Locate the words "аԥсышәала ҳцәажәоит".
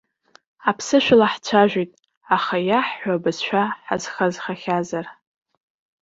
0.69-1.91